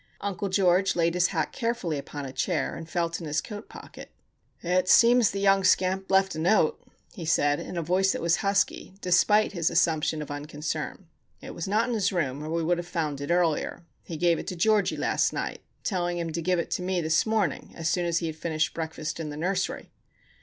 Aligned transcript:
Uncle 0.19 0.49
George 0.49 0.95
laid 0.95 1.13
his 1.13 1.27
hat 1.27 1.51
carefully 1.51 1.95
upon 1.99 2.25
a 2.25 2.33
chair, 2.33 2.73
and 2.75 2.89
felt 2.89 3.19
in 3.21 3.27
his 3.27 3.39
coat 3.39 3.69
pocket. 3.69 4.09
"It 4.63 4.89
seems 4.89 5.29
the 5.29 5.39
young 5.39 5.63
scamp 5.63 6.09
left 6.09 6.33
a 6.33 6.39
note," 6.39 6.81
he 7.13 7.23
said, 7.23 7.59
in 7.59 7.77
a 7.77 7.83
voice 7.83 8.11
that 8.13 8.21
was 8.23 8.37
husky, 8.37 8.95
despite 8.99 9.51
his 9.51 9.69
assumption 9.69 10.19
of 10.23 10.31
unconcern. 10.31 11.05
"It 11.39 11.53
was 11.53 11.67
not 11.67 11.87
in 11.87 11.93
his 11.93 12.11
room, 12.11 12.43
or 12.43 12.49
we 12.49 12.63
would 12.63 12.79
have 12.79 12.87
found 12.87 13.21
it 13.21 13.29
earlier. 13.29 13.83
He 14.03 14.17
gave 14.17 14.39
it 14.39 14.47
to 14.47 14.55
Georgie 14.55 14.97
last 14.97 15.33
night, 15.33 15.61
telling 15.83 16.17
him 16.17 16.31
to 16.31 16.41
give 16.41 16.57
it 16.57 16.71
to 16.71 16.81
me 16.81 16.99
this 16.99 17.27
morning 17.27 17.71
as 17.75 17.87
soon 17.87 18.07
as 18.07 18.17
he 18.17 18.25
had 18.25 18.35
finished 18.35 18.73
breakfast 18.73 19.19
in 19.19 19.29
the 19.29 19.37
nursery." 19.37 19.91